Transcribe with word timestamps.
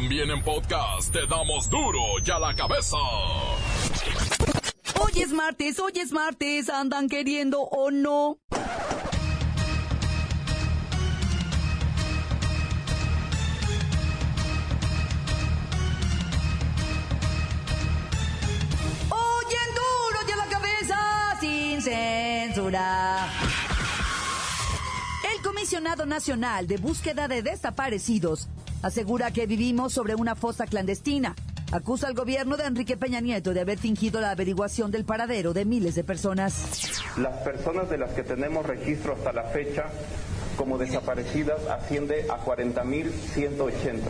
También 0.00 0.30
en 0.30 0.40
podcast 0.44 1.12
te 1.12 1.26
damos 1.26 1.68
duro 1.68 1.98
y 2.24 2.30
a 2.30 2.38
la 2.38 2.54
cabeza. 2.54 2.96
Hoy 5.00 5.20
es 5.20 5.32
martes, 5.32 5.80
hoy 5.80 5.92
es 5.96 6.12
martes, 6.12 6.70
andan 6.70 7.08
queriendo 7.08 7.62
o 7.62 7.90
no. 7.90 8.38
Oyen 19.10 19.68
duro 19.74 20.20
y 20.28 20.30
a 20.30 20.36
la 20.36 20.46
cabeza 20.46 21.38
sin 21.40 21.82
censura. 21.82 23.32
El 25.34 25.42
comisionado 25.42 26.06
nacional 26.06 26.68
de 26.68 26.76
búsqueda 26.76 27.26
de 27.26 27.42
desaparecidos 27.42 28.48
asegura 28.82 29.30
que 29.30 29.46
vivimos 29.46 29.92
sobre 29.92 30.14
una 30.14 30.34
fosa 30.34 30.66
clandestina. 30.66 31.34
Acusa 31.70 32.06
al 32.06 32.14
gobierno 32.14 32.56
de 32.56 32.64
Enrique 32.64 32.96
Peña 32.96 33.20
Nieto 33.20 33.52
de 33.52 33.60
haber 33.60 33.78
fingido 33.78 34.20
la 34.20 34.30
averiguación 34.30 34.90
del 34.90 35.04
paradero 35.04 35.52
de 35.52 35.66
miles 35.66 35.94
de 35.94 36.04
personas. 36.04 36.90
Las 37.18 37.42
personas 37.42 37.90
de 37.90 37.98
las 37.98 38.12
que 38.12 38.22
tenemos 38.22 38.64
registro 38.64 39.12
hasta 39.12 39.32
la 39.32 39.44
fecha 39.44 39.84
como 40.56 40.78
desaparecidas 40.78 41.66
asciende 41.66 42.26
a 42.30 42.42
40.180. 42.42 44.00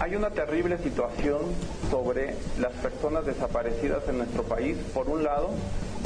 Hay 0.00 0.16
una 0.16 0.30
terrible 0.30 0.78
situación 0.78 1.42
sobre 1.90 2.34
las 2.58 2.72
personas 2.72 3.24
desaparecidas 3.24 4.02
en 4.08 4.18
nuestro 4.18 4.42
país, 4.42 4.76
por 4.92 5.08
un 5.08 5.22
lado, 5.22 5.50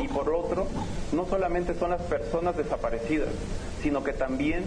y 0.02 0.08
por 0.08 0.28
otro, 0.32 0.66
no 1.12 1.26
solamente 1.26 1.74
son 1.78 1.90
las 1.90 2.02
personas 2.02 2.56
desaparecidas, 2.56 3.28
sino 3.82 4.04
que 4.04 4.12
también 4.12 4.64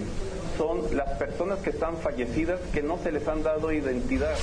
son 0.60 0.94
las 0.94 1.18
personas 1.18 1.60
que 1.60 1.70
están 1.70 1.96
fallecidas 1.96 2.60
que 2.74 2.84
no 2.84 2.98
se 3.02 3.14
les 3.14 3.26
han 3.30 3.42
dado 3.44 3.72
identidad. 3.72 4.36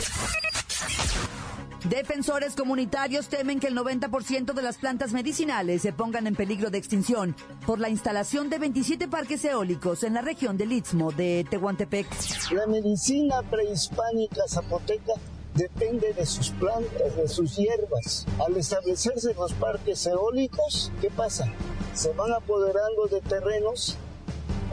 Defensores 1.90 2.56
comunitarios 2.56 3.28
temen 3.28 3.60
que 3.60 3.66
el 3.66 3.76
90% 3.76 4.54
de 4.54 4.62
las 4.62 4.78
plantas 4.78 5.12
medicinales 5.12 5.82
se 5.82 5.92
pongan 5.92 6.26
en 6.26 6.34
peligro 6.34 6.70
de 6.70 6.78
extinción 6.78 7.36
por 7.66 7.80
la 7.80 7.90
instalación 7.90 8.48
de 8.48 8.58
27 8.58 9.08
parques 9.08 9.44
eólicos 9.44 10.04
en 10.04 10.14
la 10.14 10.22
región 10.22 10.56
del 10.56 10.72
Istmo 10.72 11.12
de 11.12 11.46
Tehuantepec. 11.50 12.06
La 12.50 12.66
medicina 12.66 13.42
prehispánica 13.50 14.48
zapoteca 14.48 15.12
depende 15.54 16.14
de 16.14 16.24
sus 16.24 16.48
plantas, 16.48 17.14
de 17.14 17.28
sus 17.28 17.56
hierbas. 17.56 18.24
Al 18.38 18.56
establecerse 18.56 19.34
los 19.34 19.52
parques 19.52 20.06
eólicos, 20.06 20.90
¿qué 21.02 21.10
pasa? 21.10 21.52
Se 21.92 22.10
van 22.14 22.32
apoderando 22.32 23.06
de 23.06 23.20
terrenos 23.20 23.98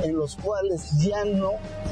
en 0.01 0.17
los 0.17 0.35
cuales 0.35 0.97
ya 0.97 1.25
no 1.25 1.51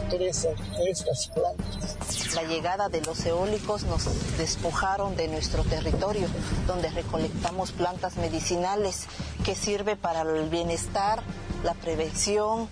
crecen 0.10 0.56
estas 0.88 1.28
plantas. 1.28 1.98
La 2.36 2.44
llegada 2.44 2.90
de 2.90 3.02
los 3.02 3.26
eólicos 3.26 3.84
nos 3.84 4.06
despojaron 4.38 5.16
de 5.16 5.28
nuestro 5.28 5.64
territorio, 5.64 6.28
donde 6.68 6.90
recolectamos 6.90 7.72
plantas 7.72 8.18
medicinales 8.18 9.06
que 9.44 9.56
sirve 9.56 9.96
para 9.96 10.22
el 10.22 10.50
bienestar, 10.50 11.22
la 11.64 11.74
prevención 11.74 12.70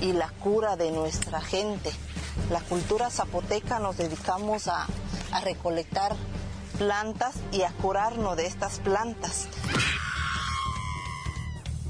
y 0.00 0.12
la 0.12 0.28
cura 0.28 0.76
de 0.76 0.90
nuestra 0.90 1.40
gente. 1.40 1.90
La 2.50 2.60
cultura 2.60 3.10
zapoteca 3.10 3.78
nos 3.78 3.96
dedicamos 3.96 4.68
a, 4.68 4.86
a 5.32 5.40
recolectar 5.40 6.14
plantas 6.78 7.36
y 7.52 7.62
a 7.62 7.70
curarnos 7.70 8.36
de 8.36 8.46
estas 8.46 8.80
plantas. 8.80 9.48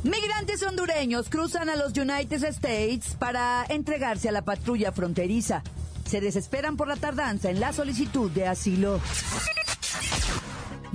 Migrantes 0.07 0.63
hondureños 0.63 1.29
cruzan 1.29 1.69
a 1.69 1.75
los 1.75 1.97
United 1.97 2.45
States 2.45 3.17
para 3.19 3.65
entregarse 3.69 4.29
a 4.29 4.33
la 4.33 4.43
patrulla 4.43 4.93
fronteriza. 4.93 5.65
Se 6.09 6.21
desesperan 6.21 6.77
por 6.77 6.87
la 6.87 6.95
tardanza 6.95 7.51
en 7.51 7.59
la 7.59 7.73
solicitud 7.73 8.31
de 8.31 8.47
asilo. 8.47 9.01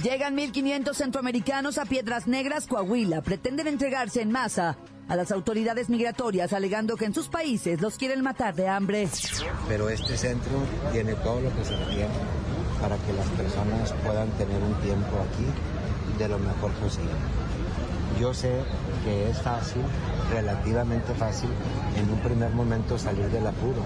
Llegan 0.02 0.38
1.500 0.38 0.94
centroamericanos 0.94 1.78
a 1.78 1.84
Piedras 1.86 2.28
Negras, 2.28 2.68
Coahuila. 2.68 3.22
Pretenden 3.22 3.68
entregarse 3.68 4.22
en 4.22 4.32
masa 4.32 4.78
a 5.10 5.18
las 5.18 5.34
autoridades 5.34 5.90
migratorias, 5.90 6.54
alegando 6.54 6.96
que 6.96 7.04
en 7.04 7.14
sus 7.14 7.28
países 7.28 7.82
los 7.82 7.98
quieren 7.98 8.22
matar 8.22 8.56
de 8.56 8.70
hambre. 8.70 9.10
Pero 9.68 9.90
este 9.90 10.16
centro 10.16 10.64
tiene 10.94 11.16
todo 11.16 11.42
lo 11.42 11.54
que 11.54 11.66
se 11.66 11.76
requiere 11.76 12.08
para 12.80 12.96
que 12.96 13.12
las 13.12 13.28
personas 13.32 13.94
puedan 14.06 14.30
tener 14.38 14.64
un 14.64 14.74
tiempo 14.76 15.18
aquí 15.20 16.18
de 16.18 16.30
lo 16.30 16.40
mejor 16.40 16.72
posible. 16.76 17.12
Yo 18.20 18.34
sé 18.34 18.52
que 19.04 19.30
es 19.30 19.42
fácil, 19.42 19.82
relativamente 20.32 21.14
fácil, 21.14 21.50
en 21.96 22.10
un 22.10 22.20
primer 22.20 22.52
momento 22.52 22.98
salir 22.98 23.30
del 23.30 23.48
apuro. 23.48 23.82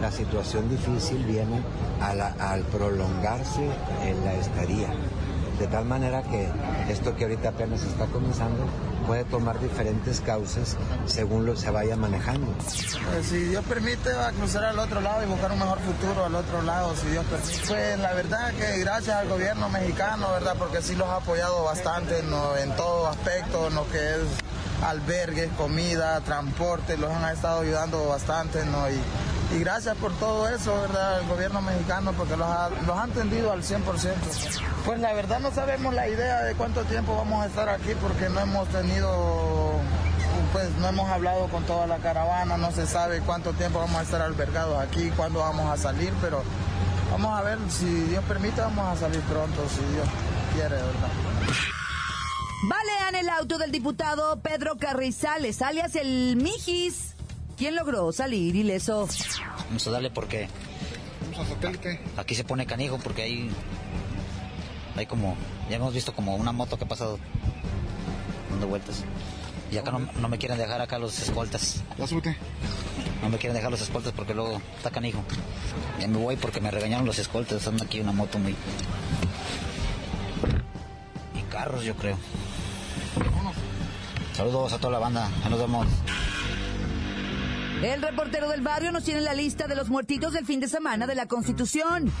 La 0.00 0.10
situación 0.10 0.68
difícil 0.68 1.24
viene 1.24 1.62
al 2.00 2.62
prolongarse 2.64 3.64
en 4.04 4.24
la 4.24 4.34
estadía. 4.34 4.88
De 5.62 5.68
tal 5.68 5.84
manera 5.84 6.24
que 6.24 6.48
esto 6.88 7.14
que 7.14 7.22
ahorita 7.22 7.50
apenas 7.50 7.84
está 7.84 8.06
comenzando 8.06 8.66
puede 9.06 9.22
tomar 9.22 9.60
diferentes 9.60 10.20
causas 10.20 10.76
según 11.06 11.46
lo 11.46 11.54
se 11.54 11.70
vaya 11.70 11.94
manejando. 11.94 12.52
Pues, 12.58 13.26
si 13.26 13.44
Dios 13.44 13.64
permite, 13.66 14.12
va 14.12 14.26
a 14.26 14.32
cruzar 14.32 14.64
al 14.64 14.80
otro 14.80 15.00
lado 15.00 15.22
y 15.22 15.26
buscar 15.26 15.52
un 15.52 15.60
mejor 15.60 15.78
futuro 15.78 16.24
al 16.24 16.34
otro 16.34 16.62
lado, 16.62 16.96
si 16.96 17.06
Dios 17.10 17.24
permite. 17.26 17.60
Pues 17.68 17.96
la 18.00 18.12
verdad 18.12 18.52
que 18.54 18.80
gracias 18.80 19.14
al 19.14 19.28
gobierno 19.28 19.68
mexicano, 19.68 20.32
¿verdad? 20.32 20.56
Porque 20.58 20.82
sí 20.82 20.96
los 20.96 21.06
ha 21.06 21.18
apoyado 21.18 21.62
bastante 21.62 22.24
¿no? 22.24 22.56
en 22.56 22.74
todo 22.74 23.06
aspecto, 23.06 23.68
en 23.68 23.76
lo 23.76 23.88
que 23.88 23.98
es 23.98 24.22
albergues, 24.84 25.48
comida, 25.56 26.20
transporte, 26.22 26.96
los 26.96 27.12
han 27.12 27.32
estado 27.32 27.60
ayudando 27.60 28.08
bastante, 28.08 28.66
¿no? 28.66 28.90
Y, 28.90 29.00
y 29.54 29.58
gracias 29.58 29.96
por 29.96 30.12
todo 30.14 30.48
eso, 30.48 30.74
¿verdad? 30.80 31.20
El 31.20 31.28
gobierno 31.28 31.60
mexicano, 31.60 32.12
porque 32.12 32.36
los 32.36 32.46
ha, 32.46 32.70
los 32.86 32.96
ha 32.96 33.04
entendido 33.04 33.52
al 33.52 33.62
100%. 33.62 33.82
Pues 34.84 35.00
la 35.00 35.12
verdad 35.12 35.40
no 35.40 35.52
sabemos 35.52 35.94
la 35.94 36.08
idea 36.08 36.42
de 36.42 36.54
cuánto 36.54 36.82
tiempo 36.84 37.16
vamos 37.16 37.44
a 37.44 37.46
estar 37.46 37.68
aquí, 37.68 37.92
porque 38.00 38.28
no 38.28 38.40
hemos 38.40 38.68
tenido 38.68 39.80
pues 40.52 40.70
no 40.76 40.88
hemos 40.88 41.08
hablado 41.08 41.48
con 41.48 41.64
toda 41.64 41.86
la 41.86 41.96
caravana, 41.98 42.58
no 42.58 42.70
se 42.72 42.86
sabe 42.86 43.20
cuánto 43.20 43.54
tiempo 43.54 43.78
vamos 43.78 43.96
a 43.96 44.02
estar 44.02 44.20
albergados 44.20 44.78
aquí, 44.78 45.10
cuándo 45.16 45.40
vamos 45.40 45.70
a 45.70 45.76
salir, 45.78 46.12
pero 46.20 46.42
vamos 47.10 47.38
a 47.38 47.42
ver, 47.42 47.58
si 47.70 47.86
Dios 47.86 48.22
permite, 48.24 48.60
vamos 48.60 48.86
a 48.86 49.00
salir 49.00 49.20
pronto, 49.22 49.66
si 49.70 49.82
Dios 49.94 50.06
quiere, 50.54 50.76
¿verdad? 50.76 51.08
Balean 52.68 53.14
el 53.14 53.28
auto 53.30 53.58
del 53.58 53.72
diputado 53.72 54.40
Pedro 54.40 54.76
Carrizales, 54.76 55.62
alias 55.62 55.96
el 55.96 56.36
Mijis. 56.36 57.14
¿Quién 57.62 57.76
logró 57.76 58.10
salir 58.10 58.56
ileso? 58.56 59.06
Vamos 59.68 59.86
a 59.86 59.90
darle 59.92 60.10
porque 60.10 60.48
Vamos 61.30 61.46
a 61.46 61.50
satélite. 61.54 62.00
aquí 62.16 62.34
se 62.34 62.42
pone 62.42 62.66
canijo 62.66 62.98
porque 62.98 63.22
hay 63.22 63.50
hay 64.96 65.06
como 65.06 65.36
ya 65.70 65.76
hemos 65.76 65.94
visto 65.94 66.12
como 66.12 66.34
una 66.34 66.50
moto 66.50 66.76
que 66.76 66.86
ha 66.86 66.88
pasado 66.88 67.20
dando 68.50 68.66
vueltas. 68.66 69.04
Y 69.70 69.76
acá 69.76 69.92
no, 69.92 70.00
no 70.20 70.28
me 70.28 70.38
quieren 70.38 70.58
dejar 70.58 70.80
acá 70.80 70.98
los 70.98 71.16
escoltas. 71.20 71.84
Ya 71.98 72.08
súbete. 72.08 72.36
no 73.22 73.28
me 73.28 73.38
quieren 73.38 73.54
dejar 73.54 73.70
los 73.70 73.80
escoltas 73.80 74.12
porque 74.12 74.34
luego 74.34 74.60
está 74.76 74.90
canijo. 74.90 75.22
Ya 76.00 76.08
me 76.08 76.18
voy 76.18 76.34
porque 76.34 76.60
me 76.60 76.68
regañaron 76.68 77.06
los 77.06 77.20
escoltas. 77.20 77.64
Anda 77.68 77.84
aquí 77.84 78.00
una 78.00 78.10
moto 78.10 78.40
muy 78.40 78.56
y 81.36 81.42
carros 81.42 81.84
yo 81.84 81.94
creo. 81.94 82.18
Saludos 84.36 84.72
a 84.72 84.78
toda 84.78 84.94
la 84.94 84.98
banda. 84.98 85.30
Ya 85.44 85.48
nos 85.48 85.60
vemos 85.60 85.86
El 87.82 88.00
reportero 88.00 88.48
del 88.48 88.60
barrio 88.60 88.92
nos 88.92 89.02
tiene 89.02 89.20
la 89.20 89.34
lista 89.34 89.66
de 89.66 89.74
los 89.74 89.88
muertitos 89.88 90.32
del 90.32 90.46
fin 90.46 90.60
de 90.60 90.68
semana 90.68 91.04
de 91.04 91.16
la 91.16 91.26
Constitución. 91.26 92.12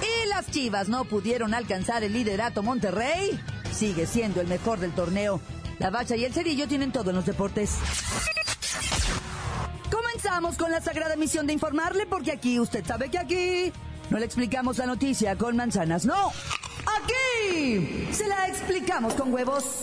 Y 0.00 0.28
las 0.28 0.50
Chivas 0.50 0.88
no 0.88 1.04
pudieron 1.04 1.52
alcanzar 1.52 2.02
el 2.02 2.14
liderato 2.14 2.62
Monterrey. 2.62 3.38
Sigue 3.70 4.06
siendo 4.06 4.40
el 4.40 4.46
mejor 4.46 4.80
del 4.80 4.92
torneo. 4.92 5.42
La 5.78 5.90
Bacha 5.90 6.16
y 6.16 6.24
el 6.24 6.32
Cerillo 6.32 6.66
tienen 6.66 6.90
todo 6.90 7.10
en 7.10 7.16
los 7.16 7.26
deportes. 7.26 7.76
Comenzamos 9.90 10.56
con 10.56 10.70
la 10.70 10.80
sagrada 10.80 11.14
misión 11.16 11.46
de 11.46 11.52
informarle 11.52 12.06
porque 12.06 12.32
aquí, 12.32 12.58
usted 12.58 12.86
sabe 12.86 13.10
que 13.10 13.18
aquí 13.18 13.72
no 14.08 14.18
le 14.18 14.24
explicamos 14.24 14.78
la 14.78 14.86
noticia 14.86 15.36
con 15.36 15.54
manzanas, 15.54 16.06
no. 16.06 16.32
Aquí 17.02 18.08
se 18.10 18.26
la 18.26 18.48
explicamos 18.48 19.12
con 19.14 19.34
huevos. 19.34 19.82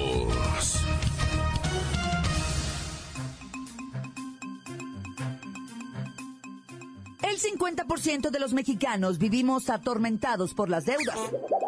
50% 7.41 8.29
de 8.29 8.39
los 8.39 8.53
mexicanos 8.53 9.17
vivimos 9.17 9.69
atormentados 9.69 10.53
por 10.53 10.69
las 10.69 10.85
deudas. 10.85 11.17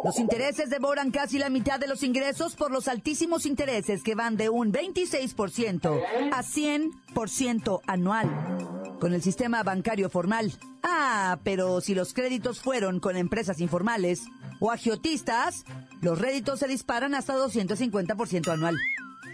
Los 0.04 0.20
intereses 0.20 0.70
devoran 0.70 1.12
casi 1.12 1.40
la 1.40 1.50
mitad 1.50 1.80
de 1.80 1.88
los 1.88 2.04
ingresos 2.04 2.56
por 2.56 2.72
los 2.72 2.88
altísimos 2.88 3.46
intereses 3.46 4.04
que 4.04 4.16
van 4.16 4.38
de 4.38 4.50
un 4.50 4.72
26% 4.72 6.04
a 6.32 6.44
100% 6.44 7.82
anual. 7.88 8.30
Con 9.00 9.14
el 9.14 9.22
sistema 9.22 9.64
bancario 9.64 10.10
formal. 10.10 10.54
Ah, 10.84 11.40
pero 11.44 11.82
si 11.82 11.96
los 11.96 12.14
créditos 12.14 12.62
fueron 12.62 13.00
con 13.00 13.18
empresas 13.18 13.60
informales 13.60 14.24
o 14.60 14.72
agiotistas, 14.72 15.66
los 16.02 16.20
réditos 16.20 16.60
se 16.60 16.68
disparan 16.68 17.16
hasta 17.16 17.36
250% 17.36 18.52
anual. 18.52 18.78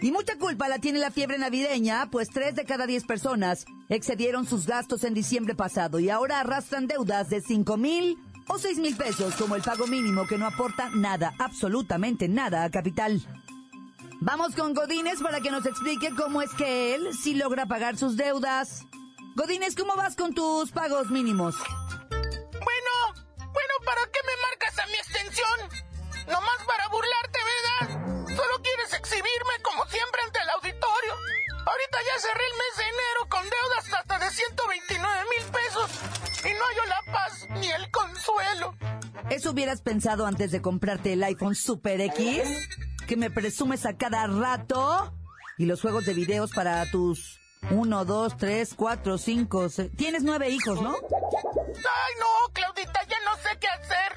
Y 0.02 0.12
mucha 0.12 0.36
culpa 0.38 0.68
la 0.68 0.78
tiene 0.78 0.98
la 0.98 1.10
fiebre 1.10 1.38
navideña, 1.38 2.08
pues 2.10 2.30
tres 2.30 2.54
de 2.54 2.64
cada 2.64 2.86
diez 2.86 3.04
personas 3.04 3.66
excedieron 3.90 4.46
sus 4.46 4.66
gastos 4.66 5.04
en 5.04 5.12
diciembre 5.12 5.54
pasado 5.54 6.00
y 6.00 6.08
ahora 6.08 6.40
arrastran 6.40 6.86
deudas 6.86 7.28
de 7.28 7.42
5 7.42 7.76
mil 7.76 8.16
o 8.48 8.58
6 8.58 8.78
mil 8.78 8.96
pesos 8.96 9.34
como 9.34 9.56
el 9.56 9.62
pago 9.62 9.86
mínimo 9.86 10.26
que 10.26 10.38
no 10.38 10.46
aporta 10.46 10.88
nada, 10.90 11.34
absolutamente 11.38 12.28
nada 12.28 12.64
a 12.64 12.70
capital. 12.70 13.22
Vamos 14.20 14.54
con 14.54 14.74
Godínez 14.74 15.20
para 15.22 15.40
que 15.40 15.50
nos 15.50 15.66
explique 15.66 16.10
cómo 16.16 16.40
es 16.40 16.50
que 16.54 16.94
él 16.94 17.08
sí 17.14 17.34
logra 17.34 17.66
pagar 17.66 17.96
sus 17.96 18.16
deudas. 18.16 18.86
Godínez, 19.34 19.74
¿cómo 19.74 19.96
vas 19.96 20.16
con 20.16 20.34
tus 20.34 20.70
pagos 20.70 21.10
mínimos? 21.10 21.56
¿Eso 39.30 39.50
hubieras 39.52 39.80
pensado 39.80 40.26
antes 40.26 40.50
de 40.50 40.60
comprarte 40.60 41.12
el 41.12 41.22
iPhone 41.22 41.54
Super 41.54 42.00
X? 42.00 42.42
Que 43.06 43.16
me 43.16 43.30
presumes 43.30 43.86
a 43.86 43.96
cada 43.96 44.26
rato. 44.26 45.14
Y 45.56 45.66
los 45.66 45.80
juegos 45.80 46.04
de 46.06 46.14
videos 46.14 46.50
para 46.52 46.90
tus 46.90 47.38
1, 47.70 48.04
2, 48.04 48.36
3, 48.36 48.74
4, 48.74 49.18
5... 49.18 49.68
Tienes 49.96 50.22
nueve 50.22 50.48
hijos, 50.50 50.80
¿no? 50.80 50.94
Ay, 50.94 52.12
no, 52.18 52.52
Claudita, 52.52 53.00
ya 53.08 53.16
no 53.24 53.36
sé 53.36 53.58
qué 53.60 53.68
hacer. 53.68 54.09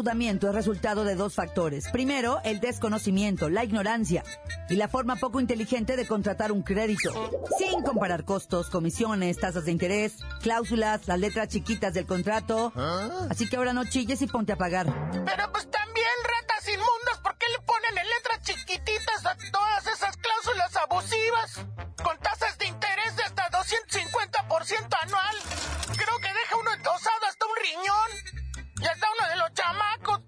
Sobreendeudamiento 0.00 0.48
es 0.48 0.54
resultado 0.54 1.04
de 1.04 1.14
dos 1.14 1.34
factores. 1.34 1.88
Primero, 1.90 2.40
el 2.44 2.60
desconocimiento, 2.60 3.50
la 3.50 3.64
ignorancia 3.64 4.24
y 4.70 4.76
la 4.76 4.88
forma 4.88 5.16
poco 5.16 5.40
inteligente 5.40 5.94
de 5.96 6.06
contratar 6.06 6.52
un 6.52 6.62
crédito, 6.62 7.12
sin 7.58 7.82
comparar 7.82 8.24
costos, 8.24 8.70
comisiones, 8.70 9.38
tasas 9.38 9.66
de 9.66 9.72
interés, 9.72 10.14
cláusulas, 10.40 11.06
las 11.06 11.18
letras 11.18 11.48
chiquitas 11.48 11.92
del 11.92 12.06
contrato. 12.06 12.72
Así 13.28 13.48
que 13.48 13.56
ahora 13.56 13.74
no 13.74 13.84
chilles 13.84 14.22
y 14.22 14.26
ponte 14.26 14.52
a 14.52 14.56
pagar. 14.56 14.86
Pero 14.86 15.52
pues 15.52 15.70
también, 15.70 16.08
ratas 16.24 16.66
inmundas, 16.68 17.18
¿por 17.22 17.36
qué 17.36 17.46
le 17.52 17.62
ponen 17.66 17.98
en 17.98 18.08
letras 18.08 18.40
chiquititas 18.42 19.26
a 19.26 19.36
todas 19.52 19.86
esas 19.86 20.16
cláusulas 20.16 20.76
abusivas? 20.76 21.66
Con 22.02 22.16
tasas 22.20 22.56
de 22.56 22.66
interés 22.66 23.16
de 23.16 23.22
hasta 23.24 23.50
250% 23.50 24.96
anual. 25.02 25.36
Creo 25.92 26.18
que 26.20 26.28
deja 26.28 26.56
uno 26.58 26.72
endosado 26.72 27.26
hasta 27.28 27.44
un 27.44 27.56
riñón. 27.62 28.49
Y 28.80 28.86
hasta 28.86 29.06
uno 29.18 29.28
de 29.28 29.36
los 29.36 29.52
chamacos. 29.54 30.20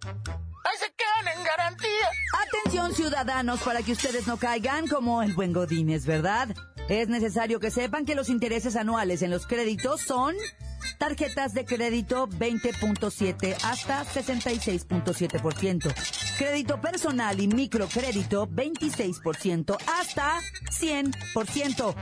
Ahí 0.64 0.76
se 0.78 0.92
quedan 0.94 1.38
en 1.38 1.44
garantía. 1.44 2.08
Atención 2.46 2.94
ciudadanos 2.94 3.60
para 3.62 3.82
que 3.82 3.92
ustedes 3.92 4.26
no 4.26 4.36
caigan 4.36 4.86
como 4.86 5.22
el 5.22 5.32
buen 5.34 5.52
Godínez, 5.52 6.06
¿verdad? 6.06 6.48
Es 6.88 7.08
necesario 7.08 7.60
que 7.60 7.70
sepan 7.70 8.04
que 8.04 8.14
los 8.14 8.28
intereses 8.28 8.76
anuales 8.76 9.22
en 9.22 9.30
los 9.30 9.46
créditos 9.46 10.00
son 10.02 10.34
tarjetas 10.98 11.52
de 11.54 11.64
crédito 11.64 12.28
20.7 12.28 13.56
hasta 13.64 14.04
66.7%, 14.04 15.92
crédito 16.38 16.80
personal 16.80 17.40
y 17.40 17.48
microcrédito 17.48 18.46
26% 18.46 19.76
hasta 19.98 20.40
100%, 20.70 21.94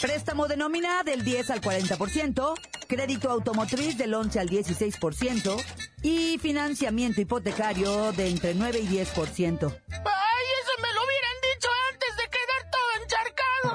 préstamo 0.00 0.48
de 0.48 0.56
nómina 0.56 1.02
del 1.02 1.22
10 1.22 1.50
al 1.50 1.60
40%, 1.60 2.54
crédito 2.88 3.30
automotriz 3.30 3.98
del 3.98 4.14
11 4.14 4.40
al 4.40 4.48
16% 4.48 5.62
y 6.02 6.38
financiamiento 6.38 7.20
hipotecario 7.20 8.12
de 8.12 8.28
entre 8.28 8.54
9 8.54 8.80
y 8.80 8.88
10%. 8.88 8.96
¡Ay, 8.96 10.46
eso 10.62 10.72
me 10.80 10.92
lo 10.94 11.04
hubieran 11.04 11.36
dicho 11.52 11.68
antes 11.92 12.16
de 12.16 12.24
quedar 12.30 12.62
todo 12.70 12.90
encharcado! 13.02 13.70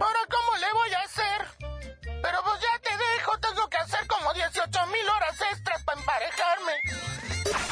¿Ahora 0.00 0.20
cómo 0.30 0.56
le 0.58 0.72
voy 0.72 0.92
a 0.92 1.00
hacer? 1.02 1.40
Pero 2.22 2.38
pues 2.44 2.60
ya 2.60 2.78
te 2.80 2.96
dejo, 2.96 3.38
tengo 3.38 3.68
que 3.68 3.76
hacer 3.78 4.06
como 4.06 4.32
18 4.32 4.86
mil 4.86 5.08
horas 5.08 5.36
extras 5.52 5.82
para 5.82 6.00
emparejarme. 6.00 6.74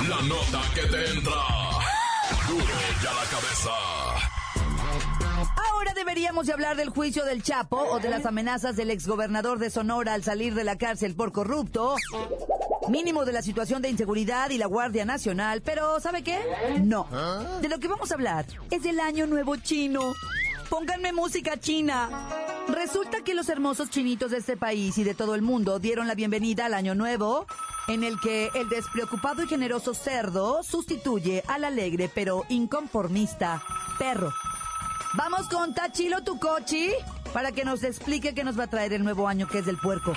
La 0.09 0.23
nota 0.23 0.63
que 0.75 0.83
te 0.83 1.11
entra. 1.11 1.43
Duro 2.49 2.75
ya 3.03 3.13
la 3.13 3.25
cabeza. 3.31 4.06
Deberíamos 6.07 6.47
de 6.47 6.53
hablar 6.53 6.77
del 6.77 6.91
juicio 6.91 7.25
del 7.25 7.43
Chapo 7.43 7.79
o 7.79 7.99
de 7.99 8.09
las 8.09 8.27
amenazas 8.27 8.77
del 8.77 8.93
exgobernador 8.93 9.59
de 9.59 9.71
Sonora 9.71 10.15
al 10.15 10.23
salir 10.23 10.55
de 10.55 10.63
la 10.63 10.79
cárcel 10.79 11.17
por 11.17 11.33
corrupto. 11.33 11.97
Mínimo 12.89 13.25
de 13.25 13.33
la 13.33 13.43
situación 13.43 13.83
de 13.83 13.91
inseguridad 13.91 14.51
y 14.51 14.57
la 14.57 14.67
Guardia 14.67 15.05
Nacional, 15.05 15.63
pero 15.63 15.99
¿sabe 15.99 16.23
qué? 16.23 16.39
No. 16.81 17.09
De 17.61 17.69
lo 17.69 17.81
que 17.81 17.89
vamos 17.89 18.13
a 18.13 18.15
hablar 18.15 18.47
es 18.71 18.85
del 18.85 19.01
Año 19.01 19.27
Nuevo 19.27 19.57
Chino. 19.57 20.15
Pónganme 20.71 21.13
música 21.13 21.59
china. 21.59 22.09
Resulta 22.69 23.25
que 23.25 23.35
los 23.35 23.49
hermosos 23.49 23.91
chinitos 23.91 24.31
de 24.31 24.39
este 24.39 24.57
país 24.57 24.97
y 24.99 25.03
de 25.03 25.15
todo 25.15 25.35
el 25.35 25.43
mundo 25.43 25.81
dieron 25.81 26.07
la 26.07 26.15
bienvenida 26.15 26.67
al 26.67 26.75
Año 26.75 26.95
Nuevo, 26.95 27.47
en 27.89 28.05
el 28.05 28.21
que 28.21 28.49
el 28.55 28.69
despreocupado 28.69 29.43
y 29.43 29.49
generoso 29.49 29.93
cerdo 29.93 30.63
sustituye 30.63 31.43
al 31.49 31.65
alegre 31.65 32.09
pero 32.15 32.45
inconformista 32.49 33.61
perro. 33.99 34.33
Vamos 35.17 35.49
con 35.49 35.75
Tachilo 35.75 36.23
Tucochi 36.23 36.95
para 37.33 37.51
que 37.53 37.65
nos 37.65 37.83
explique 37.85 38.35
qué 38.35 38.45
nos 38.45 38.59
va 38.59 38.65
a 38.65 38.67
traer 38.67 38.93
el 38.93 39.03
nuevo 39.03 39.27
año 39.29 39.49
que 39.49 39.61
es 39.61 39.67
del 39.67 39.79
puerco. 39.79 40.13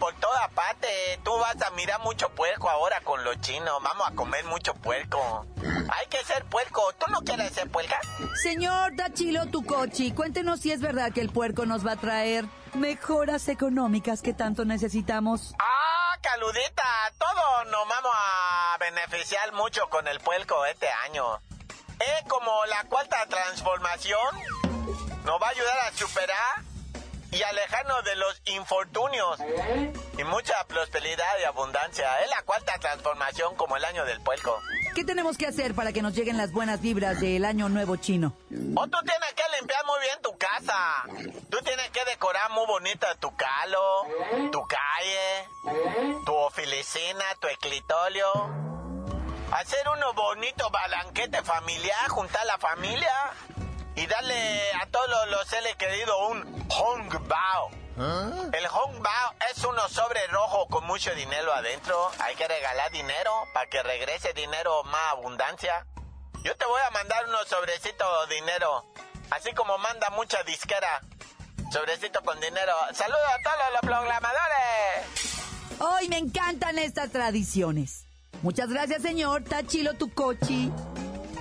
vas 1.86 1.96
a 1.96 1.98
mirar 1.98 2.00
mucho 2.02 2.30
puerco 2.30 2.70
ahora 2.70 3.00
con 3.02 3.24
los 3.24 3.40
chinos. 3.42 3.82
Vamos 3.82 4.08
a 4.08 4.16
comer 4.16 4.44
mucho 4.46 4.74
puerco. 4.74 5.46
Hay 5.64 6.08
que 6.10 6.24
ser 6.26 6.44
puerco. 6.46 6.94
¿Tú 6.98 7.12
no 7.12 7.22
quieres 7.22 7.54
ser 7.54 7.70
puerca? 7.70 8.00
Señor 8.42 8.96
Tachilo 8.96 9.46
Tucochi, 9.48 10.12
cuéntenos 10.12 10.62
si 10.62 10.72
es 10.72 10.82
verdad 10.82 11.12
que 11.14 11.22
el 11.22 11.30
puerco 11.30 11.66
nos 11.66 11.86
va 11.86 11.94
a 11.94 11.96
traer 11.96 12.46
mejoras 12.74 13.48
económicas 13.48 14.22
que 14.22 14.34
tanto 14.34 14.66
necesitamos. 14.66 15.54
Ah, 15.60 16.18
caludita. 16.22 16.84
Todos 17.18 17.72
nos 17.72 17.88
vamos 17.88 18.12
a 18.14 18.78
beneficiar 18.80 19.54
mucho 19.54 19.88
con 19.90 20.08
el 20.08 20.20
puerco 20.20 20.66
este 20.66 20.88
año. 21.06 21.40
Es 22.00 22.28
como 22.28 22.52
la 22.66 22.84
cuarta 22.90 23.26
transformación. 23.28 24.36
Nos 25.24 25.42
va 25.42 25.48
a 25.48 25.50
ayudar 25.50 25.78
a 25.88 25.98
superar 25.98 26.75
y 27.36 27.44
alejarnos 27.44 28.04
de 28.06 28.16
los 28.16 28.42
infortunios. 28.46 29.40
Y 30.18 30.24
mucha 30.24 30.54
prosperidad 30.68 31.40
y 31.42 31.44
abundancia. 31.44 32.22
Es 32.22 32.30
la 32.30 32.42
cuarta 32.44 32.74
transformación 32.80 33.56
como 33.56 33.76
el 33.76 33.84
año 33.84 34.06
del 34.06 34.22
puerco. 34.22 34.58
¿Qué 34.96 35.04
tenemos 35.04 35.38
que 35.38 35.46
hacer 35.46 35.76
para 35.76 35.92
que 35.92 36.02
nos 36.02 36.14
lleguen 36.14 36.38
las 36.38 36.54
buenas 36.54 36.82
vibras 36.82 37.20
del 37.20 37.44
año 37.44 37.68
nuevo 37.68 37.98
chino? 37.98 38.38
O 38.76 38.88
tú 38.88 38.98
tienes 39.04 39.34
que 39.36 39.44
limpiar 39.60 39.86
muy 39.86 40.00
bien 40.00 40.22
tu 40.22 40.38
casa. 40.38 41.04
Tú 41.50 41.58
tienes 41.64 41.90
que 41.90 42.06
decorar 42.06 42.50
muy 42.52 42.66
bonita 42.66 43.14
tu 43.16 43.36
calo, 43.36 44.08
tu 44.52 44.62
calle, 44.68 45.50
tu 46.26 46.34
oficina, 46.34 47.26
tu 47.42 47.48
escritorio. 47.48 48.26
Hacer 49.52 49.88
unos 49.90 50.16
bonitos 50.16 50.72
balanquete 50.72 51.44
familiar, 51.44 52.08
juntar 52.10 52.46
la 52.46 52.58
familia 52.58 53.12
y 53.96 54.08
darle 54.08 54.62
a 54.82 54.86
todos 54.88 55.30
los, 55.32 55.48
seres 55.48 55.76
queridos 55.78 56.16
un 56.30 56.70
Hong 56.70 57.28
Bao. 57.28 57.72
El 58.52 58.68
Hong 58.68 59.02
Bao 59.02 59.34
es 59.52 59.64
unos 59.64 59.92
sobre 59.92 60.26
rojo 60.28 60.68
con 60.68 60.86
mucho 60.86 61.14
dinero 61.16 61.54
adentro. 61.54 62.12
Hay 62.20 62.36
que 62.36 62.48
regalar 62.48 62.92
dinero 62.92 63.32
para 63.54 63.70
que 63.70 63.82
regrese 63.84 64.34
dinero 64.34 64.84
más 64.84 65.14
abundancia. 65.14 65.86
Yo 66.44 66.56
te 66.58 66.66
voy 66.66 66.82
a 66.86 66.92
mandar 66.92 67.28
unos 67.28 67.48
sobrecitos 67.48 68.30
de 68.30 68.36
dinero, 68.36 68.86
así 69.32 69.54
como 69.54 69.78
manda 69.78 70.10
mucha 70.10 70.44
disquera. 70.44 71.02
Sobrecito 71.72 72.22
con 72.22 72.40
dinero. 72.40 72.74
Saludos 72.94 73.20
a 73.34 73.42
todos 73.42 73.72
los 73.72 73.82
programadores. 73.82 75.26
Hoy 75.80 76.08
me 76.10 76.18
encantan 76.18 76.78
estas 76.78 77.12
tradiciones. 77.12 78.06
Muchas 78.42 78.70
gracias, 78.70 79.02
señor 79.02 79.44
Tachilo 79.44 79.96
Tucochi. 79.96 80.72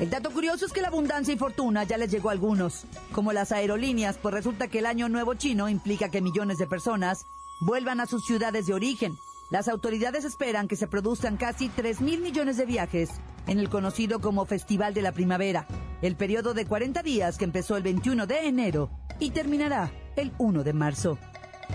El 0.01 0.11
dato 0.11 0.31
curioso 0.31 0.67
es 0.67 0.73
que 0.73 0.83
la 0.83 0.89
abundancia 0.89 1.33
y 1.33 1.39
fortuna 1.39 1.85
ya 1.85 1.97
les 1.97 2.11
llegó 2.11 2.29
a 2.29 2.33
algunos, 2.33 2.85
como 3.13 3.33
las 3.33 3.53
aerolíneas, 3.53 4.19
pues 4.19 4.35
resulta 4.35 4.67
que 4.67 4.81
el 4.81 4.87
año 4.87 5.09
nuevo 5.09 5.35
chino 5.35 5.69
implica 5.69 6.09
que 6.09 6.21
millones 6.21 6.59
de 6.59 6.67
personas 6.67 7.27
vuelvan 7.61 8.01
a 8.01 8.07
sus 8.07 8.25
ciudades 8.25 8.67
de 8.67 8.75
origen. 8.75 9.17
Las 9.51 9.69
autoridades 9.69 10.25
esperan 10.25 10.67
que 10.67 10.75
se 10.75 10.89
produzcan 10.89 11.37
casi 11.37 11.69
3 11.69 12.01
mil 12.01 12.21
millones 12.21 12.57
de 12.57 12.67
viajes 12.67 13.11
en 13.47 13.61
el 13.61 13.69
conocido 13.69 14.21
como 14.21 14.47
Festival 14.47 14.95
de 14.95 15.03
la 15.03 15.13
Primavera, 15.13 15.69
el 16.03 16.17
periodo 16.17 16.55
de 16.55 16.67
40 16.67 17.03
días 17.05 17.39
que 17.39 17.45
empezó 17.45 17.77
el 17.77 17.85
21 17.85 18.27
de 18.27 18.49
enero 18.49 18.91
y 19.21 19.31
terminará 19.31 19.93
el 20.17 20.33
1 20.39 20.65
de 20.65 20.73
marzo. 20.73 21.19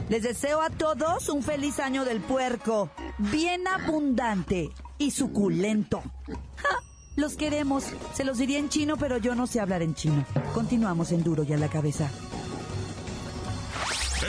Les 0.10 0.24
deseo 0.24 0.62
a 0.62 0.70
todos 0.70 1.30
un 1.30 1.42
feliz 1.42 1.80
año 1.80 2.04
del 2.04 2.20
puerco, 2.20 2.90
bien 3.18 3.66
abundante 3.66 4.72
y 4.98 5.12
suculento. 5.12 6.04
¡Ja! 6.58 6.89
Los 7.20 7.36
queremos. 7.36 7.84
Se 8.14 8.24
los 8.24 8.38
diría 8.38 8.60
en 8.60 8.70
chino, 8.70 8.96
pero 8.96 9.18
yo 9.18 9.36
no 9.36 9.46
sé 9.46 9.60
hablar 9.60 9.82
en 9.82 9.94
chino. 9.94 10.26
Continuamos 10.54 11.12
en 11.12 11.22
Duro 11.22 11.44
y 11.44 11.52
a 11.52 11.58
la 11.58 11.68
cabeza. 11.68 12.10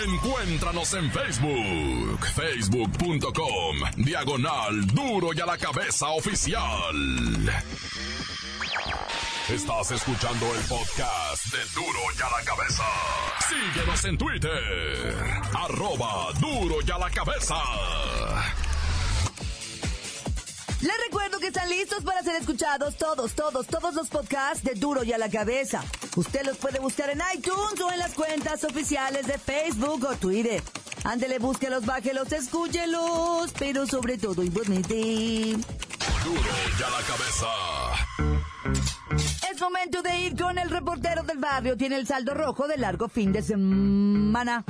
Encuéntranos 0.04 0.92
en 0.94 1.10
Facebook, 1.12 2.26
facebook.com, 2.34 3.76
diagonal 3.96 4.86
duro 4.88 5.30
y 5.32 5.40
a 5.40 5.46
la 5.46 5.56
cabeza 5.56 6.08
oficial. 6.08 7.50
Estás 9.48 9.90
escuchando 9.92 10.46
el 10.54 10.60
podcast 10.62 11.46
de 11.52 11.58
Duro 11.74 12.00
y 12.18 12.22
a 12.22 12.38
la 12.38 12.44
cabeza. 12.44 12.84
Síguenos 13.48 14.04
en 14.04 14.18
Twitter, 14.18 15.14
arroba 15.54 16.32
duro 16.40 16.76
y 16.84 16.90
a 16.90 16.98
la 16.98 17.10
cabeza. 17.10 17.56
Les 20.82 20.96
recuerdo 21.06 21.38
que 21.38 21.48
están 21.48 21.68
listos 21.68 22.02
para 22.02 22.22
ser 22.22 22.36
escuchados 22.36 22.96
todos, 22.96 23.34
todos, 23.34 23.66
todos 23.66 23.94
los 23.94 24.08
podcasts 24.08 24.64
de 24.64 24.72
Duro 24.74 25.04
y 25.04 25.12
a 25.12 25.18
la 25.18 25.28
cabeza. 25.28 25.84
Usted 26.16 26.46
los 26.46 26.56
puede 26.56 26.80
buscar 26.80 27.10
en 27.10 27.20
iTunes 27.34 27.78
o 27.82 27.92
en 27.92 27.98
las 27.98 28.14
cuentas 28.14 28.64
oficiales 28.64 29.26
de 29.26 29.36
Facebook 29.36 30.06
o 30.10 30.16
Twitter. 30.16 30.62
Ándele, 31.04 31.38
búsquelos, 31.38 31.84
bájelos, 31.84 32.32
escúchelos, 32.32 33.52
pero 33.58 33.86
sobre 33.86 34.16
todo 34.16 34.42
importante. 34.42 34.94
Duro 36.24 36.50
y 36.78 36.82
a 36.82 36.90
la 36.90 37.02
cabeza. 37.06 37.46
Es 39.52 39.60
momento 39.60 40.00
de 40.00 40.18
ir 40.20 40.36
con 40.40 40.58
el 40.58 40.70
reportero 40.70 41.22
del 41.24 41.38
barrio. 41.38 41.76
Tiene 41.76 41.96
el 41.96 42.06
saldo 42.06 42.32
rojo 42.32 42.66
de 42.66 42.78
largo 42.78 43.08
fin 43.08 43.32
de 43.32 43.42
semana. 43.42 44.64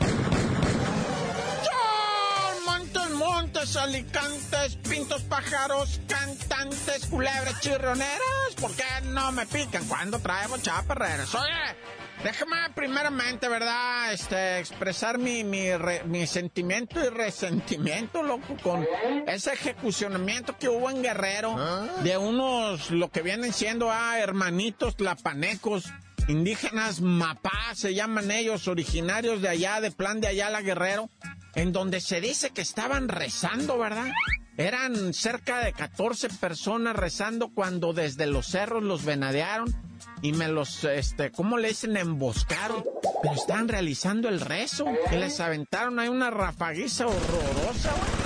Montes, 3.21 3.77
alicantes, 3.77 4.77
pintos, 4.89 5.21
pájaros, 5.25 6.01
cantantes, 6.09 7.05
culebras, 7.05 7.61
chirroneras. 7.61 8.19
¿Por 8.59 8.75
qué 8.75 8.83
no 9.09 9.31
me 9.33 9.45
pican 9.45 9.85
cuando 9.87 10.19
traemos 10.21 10.63
chaparreras? 10.63 11.35
Oye, 11.35 11.53
déjame 12.25 12.57
primeramente, 12.75 13.47
¿verdad? 13.47 14.15
Este, 14.15 14.59
expresar 14.59 15.19
mi, 15.19 15.45
mi, 15.45 15.71
re- 15.77 16.03
mi 16.05 16.27
sentimiento 16.27 16.99
y 17.05 17.11
resentimiento, 17.11 18.23
loco, 18.23 18.57
con 18.63 18.87
ese 19.27 19.53
ejecucionamiento 19.53 20.57
que 20.57 20.71
hubo 20.71 20.89
en 20.89 21.03
Guerrero 21.03 21.55
de 22.03 22.17
unos, 22.17 22.91
lo 22.91 23.11
que 23.11 23.21
vienen 23.21 23.53
siendo, 23.53 23.91
ah, 23.93 24.19
hermanitos 24.19 24.97
tlapanecos. 24.97 25.85
Indígenas 26.29 27.01
Mapá, 27.01 27.75
se 27.75 27.93
llaman 27.93 28.31
ellos, 28.31 28.69
originarios 28.69 29.43
de 29.43 29.49
allá, 29.49 29.81
de 29.81 29.91
Plan 29.91 30.21
de 30.21 30.29
Ayala 30.29 30.61
Guerrero, 30.61 31.11
en 31.55 31.73
donde 31.73 32.01
se 32.01 32.21
dice 32.21 32.51
que 32.51 32.63
estaban 32.63 33.09
rezando, 33.09 33.79
¿verdad? 33.79 34.09
Eran 34.57 35.15
cerca 35.15 35.61
de 35.61 35.73
14 35.73 36.29
personas 36.29 36.97
rezando 36.97 37.49
cuando 37.49 37.93
desde 37.93 38.27
los 38.27 38.47
cerros 38.47 38.83
los 38.83 39.05
venadearon 39.05 39.75
y 40.23 40.33
me 40.33 40.49
los, 40.49 40.85
este, 40.85 41.31
¿cómo 41.31 41.57
le 41.57 41.69
dicen? 41.69 41.97
Emboscaron. 41.97 42.85
Pero 43.23 43.35
estaban 43.35 43.69
realizando 43.69 44.29
el 44.29 44.41
rezo 44.41 44.87
y 45.11 45.17
les 45.17 45.41
aventaron 45.41 45.99
ahí 45.99 46.09
una 46.09 46.31
rafaguiza 46.31 47.07
horrorosa, 47.07 47.91
güey. 47.91 48.20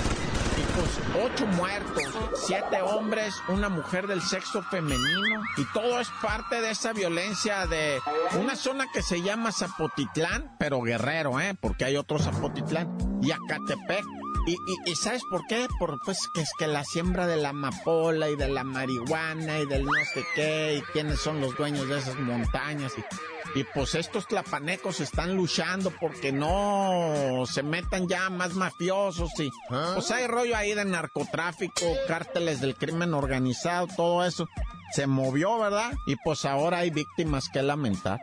Ocho 1.23 1.47
muertos, 1.47 2.03
siete 2.35 2.81
hombres, 2.81 3.35
una 3.47 3.69
mujer 3.69 4.07
del 4.07 4.21
sexo 4.21 4.61
femenino. 4.63 5.41
Y 5.57 5.63
todo 5.73 5.99
es 5.99 6.09
parte 6.21 6.61
de 6.61 6.71
esa 6.71 6.91
violencia 6.93 7.65
de 7.67 7.99
una 8.39 8.55
zona 8.55 8.85
que 8.93 9.01
se 9.01 9.21
llama 9.21 9.51
Zapotitlán, 9.51 10.55
pero 10.59 10.81
guerrero, 10.81 11.39
¿eh? 11.39 11.55
Porque 11.59 11.85
hay 11.85 11.95
otro 11.95 12.19
Zapotitlán. 12.19 12.97
Y 13.21 13.31
Acatepec. 13.31 14.03
Y, 14.45 14.53
y, 14.53 14.91
y 14.91 14.95
¿sabes 14.95 15.23
por 15.29 15.45
qué? 15.47 15.67
Por 15.79 15.99
pues 15.99 16.29
que 16.33 16.41
es 16.41 16.51
que 16.57 16.67
la 16.67 16.83
siembra 16.83 17.25
de 17.25 17.37
la 17.37 17.49
amapola 17.49 18.29
y 18.29 18.35
de 18.35 18.47
la 18.47 18.63
marihuana 18.63 19.59
y 19.59 19.65
del 19.65 19.85
no 19.85 19.91
sé 20.13 20.23
qué, 20.35 20.75
y 20.75 20.81
quiénes 20.93 21.19
son 21.19 21.41
los 21.41 21.55
dueños 21.57 21.87
de 21.89 21.97
esas 21.97 22.19
montañas. 22.19 22.93
Y, 22.97 23.59
y 23.59 23.63
pues 23.63 23.95
estos 23.95 24.27
tlapanecos 24.27 24.99
están 24.99 25.35
luchando 25.35 25.91
porque 25.99 26.31
no 26.31 27.45
se 27.47 27.63
metan 27.63 28.07
ya 28.07 28.29
más 28.29 28.53
mafiosos 28.53 29.31
y 29.39 29.49
pues 29.69 30.11
hay 30.11 30.27
rollo 30.27 30.55
ahí 30.55 30.73
de 30.73 30.85
narcotráfico, 30.85 31.85
cárteles 32.07 32.61
del 32.61 32.75
crimen 32.75 33.13
organizado, 33.13 33.87
todo 33.95 34.25
eso. 34.25 34.47
Se 34.93 35.07
movió, 35.07 35.57
¿verdad? 35.57 35.93
Y 36.05 36.15
pues 36.17 36.45
ahora 36.45 36.79
hay 36.79 36.89
víctimas 36.89 37.49
que 37.49 37.61
lamentar. 37.61 38.19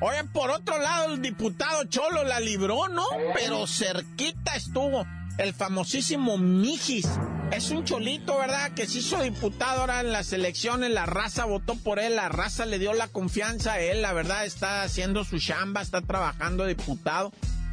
Oye, 0.00 0.24
por 0.32 0.50
otro 0.50 0.78
lado, 0.78 1.14
el 1.14 1.22
diputado 1.22 1.84
Cholo 1.84 2.24
la 2.24 2.40
libró, 2.40 2.88
¿no? 2.88 3.04
Pero 3.34 3.66
cerquita 3.66 4.56
estuvo 4.56 5.06
el 5.38 5.54
famosísimo 5.54 6.38
Mijis. 6.38 7.08
Es 7.52 7.70
un 7.70 7.84
cholito, 7.84 8.38
¿verdad? 8.38 8.72
Que 8.72 8.86
se 8.86 8.98
hizo 8.98 9.22
diputado 9.22 9.80
ahora 9.80 10.00
en 10.00 10.10
las 10.10 10.32
elecciones, 10.32 10.90
la 10.90 11.04
raza 11.04 11.44
votó 11.44 11.76
por 11.76 11.98
él, 11.98 12.16
la 12.16 12.28
raza 12.28 12.64
le 12.64 12.78
dio 12.78 12.94
la 12.94 13.08
confianza 13.08 13.74
a 13.74 13.80
él, 13.80 14.00
la 14.00 14.12
verdad 14.12 14.46
está 14.46 14.82
haciendo 14.82 15.24
su 15.24 15.38
chamba, 15.38 15.82
está 15.82 16.00
trabajando 16.00 16.64
diputado. 16.66 17.32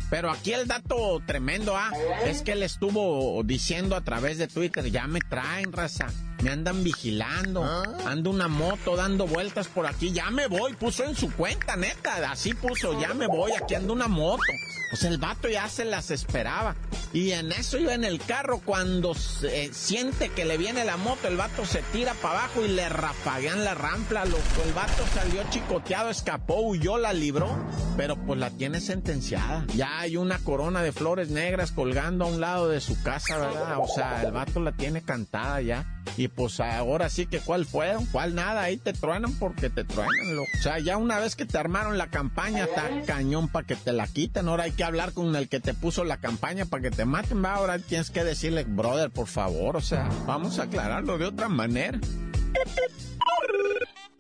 Pero 0.10 0.32
aquí 0.32 0.54
el 0.54 0.68
dato 0.68 1.22
tremendo, 1.26 1.78
ah, 1.78 1.92
es 2.26 2.42
que 2.42 2.54
él 2.54 2.64
estuvo 2.64 3.42
diciendo 3.44 3.96
a 3.96 4.02
través 4.02 4.38
de 4.38 4.48
Twitter, 4.48 4.90
ya 4.90 5.08
me 5.08 5.20
traen, 5.22 5.72
raza, 5.72 6.08
me 6.42 6.52
andan 6.52 6.84
vigilando, 6.84 7.64
ando 8.06 8.30
una 8.30 8.48
moto 8.48 8.96
dando 8.96 9.28
vueltas 9.28 9.68
por 9.68 9.86
aquí, 9.86 10.12
ya 10.12 10.30
me 10.30 10.48
voy, 10.48 10.74
puso 10.74 11.04
en 11.04 11.16
su 11.16 11.32
cuenta, 11.34 11.76
neta, 11.76 12.32
así 12.32 12.54
puso, 12.54 13.00
ya 13.00 13.14
me 13.14 13.28
voy, 13.28 13.52
aquí 13.52 13.76
ando 13.76 13.94
una 13.94 14.08
moto. 14.08 14.44
Pues 14.90 15.04
el 15.04 15.18
vato 15.18 15.48
ya 15.48 15.70
se 15.70 15.86
las 15.86 16.10
esperaba. 16.10 16.76
Y 17.12 17.32
en 17.32 17.52
eso 17.52 17.78
iba 17.80 17.94
en 17.96 18.04
el 18.04 18.20
carro, 18.20 18.62
cuando 18.64 19.16
se- 19.16 19.74
siente 19.74 20.30
que 20.30 20.46
le 20.46 20.58
viene 20.58 20.86
la 20.86 20.96
moto, 20.98 21.28
el 21.28 21.38
vato 21.38 21.66
se 21.66 21.82
tira 21.92 22.14
para 22.16 22.40
abajo 22.40 22.64
y 22.64 22.68
le 22.68 22.88
rafaguean 22.88 23.64
la 23.66 23.74
rampla, 23.74 24.26
loco. 24.26 24.44
El 24.66 24.74
vato 24.74 25.04
salió 25.16 25.42
chicoteado, 25.50 26.10
escapó, 26.12 26.62
huyó, 26.62 26.98
la 27.00 27.14
libró, 27.14 27.50
pero 27.98 28.16
pues 28.16 28.40
la 28.40 28.52
tiene 28.52 28.80
sentenciada. 28.80 29.66
Ya 29.76 30.00
hay 30.00 30.18
una 30.18 30.38
corona 30.40 30.84
de 30.84 30.92
flores 30.92 31.30
negras 31.30 31.72
colgando 31.72 32.26
a 32.26 32.28
un 32.28 32.40
lado 32.42 32.70
de 32.70 32.80
su 32.80 33.02
casa, 33.02 33.38
¿verdad? 33.38 33.78
O 33.80 33.88
sea, 33.88 34.22
el 34.24 34.32
vato 34.32 34.60
la 34.60 34.72
tiene 34.74 35.02
cantada 35.02 35.62
ya. 35.62 35.96
Y 36.18 36.28
pues 36.28 36.60
ahora 36.60 37.08
sí 37.10 37.28
que 37.28 37.40
cuál 37.40 37.66
fueron, 37.66 38.06
cuál 38.08 38.34
nada, 38.36 38.64
ahí 38.64 38.78
te 38.78 38.94
truenan 38.94 39.34
porque 39.40 39.70
te 39.70 39.84
truenan, 39.84 40.36
loco. 40.36 40.48
O 40.60 40.62
sea, 40.62 40.80
ya 40.80 40.98
una 40.98 41.20
vez 41.20 41.36
que 41.36 41.46
te 41.46 41.58
armaron 41.58 41.98
la 41.98 42.08
campaña, 42.08 42.66
está 42.66 42.90
cañón 43.06 43.48
para 43.48 43.66
que 43.66 43.76
te 43.76 43.94
la 43.94 44.06
quiten. 44.08 44.48
Ahora 44.48 44.64
hay 44.66 44.72
que 44.72 44.84
hablar 44.84 45.14
con 45.14 45.36
el 45.36 45.48
que 45.50 45.60
te 45.60 45.74
puso 45.74 46.04
la 46.04 46.18
campaña 46.18 46.66
para 46.66 46.84
que 46.84 46.92
te 46.92 46.99
maten, 47.06 47.44
va. 47.44 47.56
Ahora 47.56 47.80
tienes 47.80 48.10
que 48.12 48.24
decirle, 48.24 48.64
brother, 48.64 49.10
por 49.10 49.28
favor, 49.28 49.78
o 49.78 49.82
sea, 49.82 50.10
vamos 50.26 50.60
a 50.60 50.64
aclararlo 50.64 51.18
de 51.18 51.26
otra 51.26 51.50
manera. 51.50 52.00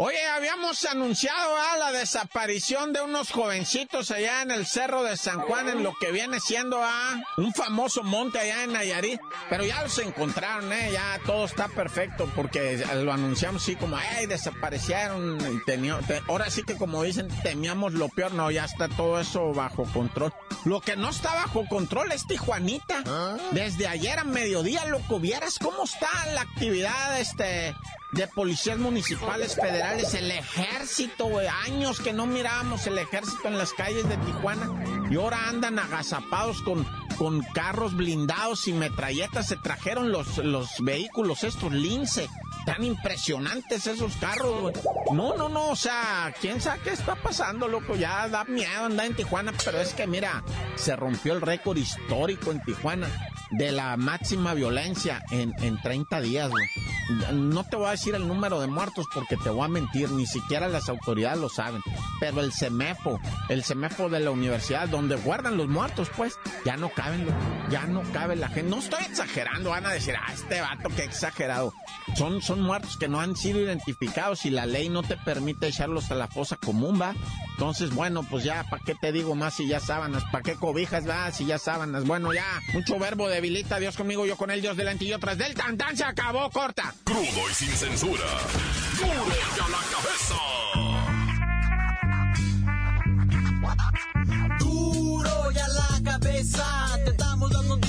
Oye, 0.01 0.25
habíamos 0.27 0.85
anunciado 0.85 1.57
a 1.57 1.75
la 1.75 1.91
desaparición 1.91 2.93
de 2.93 3.01
unos 3.01 3.31
jovencitos 3.31 4.11
allá 4.11 4.43
en 4.43 4.51
el 4.51 4.65
Cerro 4.65 5.03
de 5.03 5.17
San 5.17 5.41
Juan, 5.41 5.67
en 5.67 5.83
lo 5.83 5.93
que 5.99 6.13
viene 6.13 6.39
siendo 6.39 6.81
a 6.81 7.21
un 7.35 7.53
famoso 7.53 8.01
monte 8.03 8.39
allá 8.39 8.63
en 8.63 8.71
Nayarit. 8.71 9.19
Pero 9.49 9.65
ya 9.65 9.83
los 9.83 9.99
encontraron, 9.99 10.71
¿eh? 10.71 10.91
Ya 10.93 11.19
todo 11.25 11.43
está 11.43 11.67
perfecto 11.67 12.31
porque 12.33 12.77
lo 12.95 13.11
anunciamos 13.11 13.61
así 13.61 13.75
como, 13.75 13.97
ay, 13.97 14.25
desaparecieron. 14.25 15.37
Y 15.67 15.89
ahora 16.29 16.49
sí 16.49 16.63
que 16.63 16.77
como 16.77 17.03
dicen, 17.03 17.27
temíamos 17.43 17.91
lo 17.91 18.07
peor. 18.07 18.33
No, 18.33 18.49
ya 18.51 18.63
está 18.63 18.87
todo 18.87 19.19
eso 19.19 19.51
bajo 19.53 19.83
control. 19.83 20.33
Lo 20.63 20.79
que 20.79 20.95
no 20.95 21.09
está 21.09 21.33
bajo 21.33 21.67
control 21.67 22.13
es 22.13 22.25
Tijuanita. 22.25 23.03
Desde 23.51 23.85
ayer 23.85 24.17
a 24.17 24.23
mediodía, 24.23 24.85
loco, 24.85 25.19
vieras 25.19 25.59
cómo 25.59 25.83
está 25.83 26.07
la 26.33 26.39
actividad, 26.39 27.19
este 27.19 27.75
de 28.11 28.27
policías 28.27 28.79
municipales 28.79 29.55
federales, 29.55 30.13
el 30.13 30.31
ejército, 30.31 31.25
güey. 31.25 31.47
Años 31.47 31.99
que 31.99 32.13
no 32.13 32.25
mirábamos 32.25 32.87
el 32.87 32.97
ejército 32.97 33.47
en 33.47 33.57
las 33.57 33.73
calles 33.73 34.07
de 34.09 34.17
Tijuana. 34.17 34.69
Y 35.09 35.15
ahora 35.15 35.47
andan 35.47 35.77
agazapados 35.79 36.61
con, 36.61 36.85
con 37.17 37.41
carros 37.53 37.95
blindados 37.95 38.67
y 38.67 38.73
metralletas. 38.73 39.47
Se 39.47 39.57
trajeron 39.57 40.11
los, 40.11 40.37
los 40.37 40.69
vehículos 40.79 41.43
estos 41.43 41.71
lince. 41.71 42.27
Tan 42.65 42.83
impresionantes 42.83 43.87
esos 43.87 44.15
carros, 44.17 44.61
güey. 44.61 44.73
No, 45.13 45.35
no, 45.35 45.49
no, 45.49 45.69
o 45.69 45.75
sea, 45.75 46.33
quién 46.41 46.61
sabe 46.61 46.81
qué 46.83 46.91
está 46.91 47.15
pasando, 47.15 47.67
loco. 47.67 47.95
Ya 47.95 48.27
da 48.27 48.43
miedo 48.43 48.85
andar 48.85 49.05
en 49.05 49.15
Tijuana, 49.15 49.53
pero 49.63 49.79
es 49.79 49.93
que 49.93 50.07
mira, 50.07 50.43
se 50.75 50.95
rompió 50.95 51.33
el 51.33 51.41
récord 51.41 51.77
histórico 51.77 52.51
en 52.51 52.61
Tijuana 52.61 53.07
de 53.51 53.71
la 53.71 53.97
máxima 53.97 54.53
violencia 54.53 55.23
en, 55.31 55.53
en 55.59 55.81
30 55.81 56.21
días, 56.21 56.49
güey. 56.49 56.65
No 57.33 57.63
te 57.63 57.75
voy 57.75 57.87
a 57.87 57.91
decir 57.91 58.15
el 58.15 58.27
número 58.27 58.59
de 58.61 58.67
muertos 58.67 59.05
porque 59.13 59.35
te 59.37 59.49
voy 59.49 59.65
a 59.65 59.67
mentir, 59.67 60.11
ni 60.11 60.25
siquiera 60.27 60.67
las 60.67 60.89
autoridades 60.89 61.39
lo 61.39 61.49
saben. 61.49 61.81
Pero 62.19 62.41
el 62.41 62.53
CEMEFO, 62.53 63.19
el 63.49 63.63
CEMEFO 63.63 64.09
de 64.09 64.19
la 64.19 64.31
universidad, 64.31 64.87
donde 64.87 65.15
guardan 65.15 65.57
los 65.57 65.67
muertos, 65.67 66.09
pues, 66.15 66.37
ya 66.65 66.77
no 66.77 66.89
caben, 66.89 67.25
ya 67.69 67.85
no 67.87 68.03
cabe 68.13 68.35
la 68.35 68.49
gente. 68.49 68.69
No 68.69 68.79
estoy 68.79 69.03
exagerando, 69.05 69.71
van 69.71 69.85
a 69.85 69.89
decir, 69.89 70.15
ah, 70.15 70.31
este 70.33 70.61
vato, 70.61 70.89
qué 70.95 71.03
exagerado. 71.03 71.73
Son, 72.15 72.41
son 72.41 72.61
muertos 72.61 72.97
que 72.97 73.07
no 73.07 73.19
han 73.19 73.35
sido 73.35 73.59
identificados 73.59 74.45
y 74.45 74.51
la 74.51 74.65
ley 74.65 74.89
no 74.89 75.03
te 75.03 75.17
permite 75.17 75.67
echarlos 75.67 76.11
a 76.11 76.15
la 76.15 76.27
fosa 76.27 76.57
común, 76.57 76.99
va. 77.01 77.15
Entonces, 77.59 77.93
bueno, 77.93 78.23
pues 78.23 78.45
ya, 78.45 78.63
¿para 78.69 78.81
qué 78.85 78.95
te 78.95 79.11
digo 79.11 79.35
más 79.35 79.55
si 79.55 79.67
ya 79.67 79.81
sábanas? 79.81 80.23
¿Para 80.31 80.43
qué 80.43 80.55
cobijas, 80.55 81.05
va? 81.05 81.29
Si 81.29 81.45
ya 81.45 81.59
sábanas. 81.59 82.05
Bueno, 82.05 82.33
ya, 82.33 82.45
mucho 82.71 82.97
verbo 82.97 83.27
debilita, 83.27 83.79
Dios 83.79 83.97
conmigo, 83.97 84.25
yo 84.25 84.37
con 84.37 84.49
él, 84.49 84.61
Dios 84.61 84.77
delante 84.77 85.03
y 85.03 85.09
yo 85.09 85.19
tras 85.19 85.37
del 85.37 85.55
tan 85.55 85.77
se 85.97 86.05
acabó, 86.05 86.49
corta. 86.51 86.93
Crudo 87.03 87.49
y 87.51 87.53
sin 87.53 87.67
censura. 87.67 88.23
¡Duro 88.97 89.11
y 89.11 89.59
a 89.59 89.67
la 89.67 89.77
cabeza! 89.91 90.88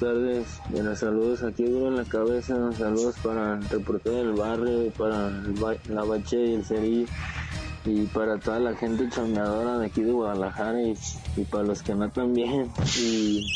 Tardes, 0.00 0.46
buenos 0.70 0.98
saludos 0.98 1.42
aquí 1.42 1.64
duro 1.64 1.88
en 1.88 1.96
la 1.96 2.04
cabeza, 2.04 2.72
saludos 2.72 3.16
para 3.22 3.54
el 3.58 3.68
reportero 3.68 4.16
del 4.16 4.32
barrio, 4.32 4.90
para 4.96 5.28
el 5.28 5.52
ba- 5.60 5.76
la 5.88 6.04
bache 6.04 6.42
y 6.46 6.54
el 6.54 6.64
cerillo 6.64 7.06
y 7.84 8.04
para 8.06 8.38
toda 8.38 8.58
la 8.60 8.74
gente 8.74 9.08
chambeadora 9.10 9.78
de 9.78 9.86
aquí 9.86 10.02
de 10.02 10.12
Guadalajara 10.12 10.82
y, 10.82 10.94
y 11.36 11.44
para 11.44 11.64
los 11.64 11.82
que 11.82 11.94
no 11.94 12.08
también 12.10 12.70
y, 12.98 13.46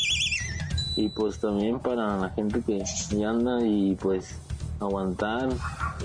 y 0.95 1.09
pues 1.09 1.39
también 1.39 1.79
para 1.79 2.17
la 2.17 2.29
gente 2.29 2.61
que 2.61 2.83
ya 3.17 3.29
anda 3.29 3.65
y 3.65 3.95
pues 3.95 4.35
aguantar 4.79 5.49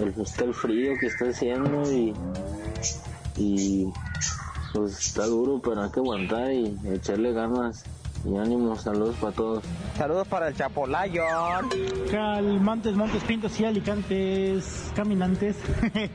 el, 0.01 0.09
está 0.21 0.45
el 0.45 0.55
frío 0.55 0.93
que 0.99 1.07
está 1.07 1.27
haciendo 1.27 1.91
y, 1.93 2.15
y 3.37 3.87
pues 4.73 4.99
está 4.99 5.27
duro 5.27 5.61
pero 5.63 5.83
hay 5.83 5.91
que 5.91 6.01
aguantar 6.01 6.53
y 6.53 6.77
echarle 6.87 7.33
ganas 7.33 7.85
y 8.25 8.37
ánimo, 8.37 8.77
saludos 8.77 9.17
para 9.17 9.33
todos. 9.33 9.65
Saludos 9.97 10.29
para 10.29 10.49
el 10.49 10.57
Chapolayo. 10.57 11.23
Calmantes, 12.11 12.95
montes, 12.95 13.23
pintos 13.25 13.59
y 13.61 13.65
alicantes, 13.65 14.93
caminantes. 14.95 15.57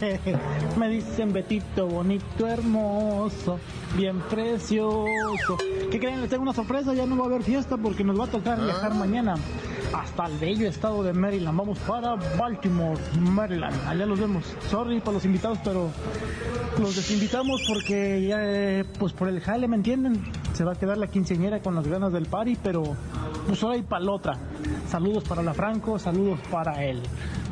Me 0.78 0.90
dicen 0.90 1.34
Betito, 1.34 1.88
bonito, 1.88 2.48
hermoso, 2.48 3.60
bien 3.98 4.20
precioso. 4.22 5.58
¿Qué 5.92 6.00
creen? 6.00 6.22
Les 6.22 6.30
tengo 6.30 6.44
una 6.44 6.54
sorpresa, 6.54 6.94
ya 6.94 7.06
no 7.06 7.18
va 7.18 7.24
a 7.24 7.28
haber 7.28 7.44
fiesta 7.44 7.78
porque 7.78 8.04
nos 8.04 8.20
va 8.20 8.26
a 8.26 8.32
tocar 8.32 8.64
viajar 8.64 8.94
mañana 8.94 9.36
hasta 10.00 10.26
el 10.26 10.38
bello 10.38 10.68
estado 10.68 11.04
de 11.04 11.14
Maryland. 11.14 11.58
Vamos 11.58 11.80
para 11.80 12.16
Baltimore, 12.38 13.00
Maryland. 13.20 13.76
Allá 13.88 14.06
los 14.06 14.20
vemos. 14.20 14.44
Sorry 14.70 15.00
para 15.00 15.14
los 15.14 15.26
invitados, 15.26 15.60
pero 15.64 15.90
los 16.80 16.96
desinvitamos 16.96 17.62
porque 17.68 18.26
ya, 18.28 18.38
eh, 18.42 18.86
pues 19.00 19.14
por 19.14 19.30
el 19.30 19.40
jale, 19.40 19.68
¿me 19.68 19.78
entienden? 19.78 20.22
Se 20.54 20.64
va 20.64 20.74
a 20.74 20.76
quedar 20.76 20.98
la 20.98 21.08
quinceañera 21.08 21.62
con 21.62 21.76
las 21.76 21.88
ganas 21.88 22.12
del 22.12 22.26
party, 22.26 22.58
pero 22.62 22.84
pues 23.48 23.64
ahora 23.64 23.78
y 23.78 23.84
para 23.84 24.04
la 24.04 24.12
otra. 24.12 24.38
Saludos 24.90 25.24
para 25.24 25.42
la 25.42 25.54
Franco, 25.54 25.98
saludos 25.98 26.40
para 26.52 26.84
el 26.84 27.02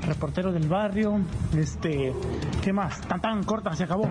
reportero 0.05 0.51
del 0.51 0.67
barrio. 0.67 1.19
Este, 1.57 2.13
¿qué 2.61 2.73
más? 2.73 2.99
Tan 3.01 3.21
tan 3.21 3.43
corta, 3.43 3.75
se 3.75 3.85
acabó. 3.85 4.09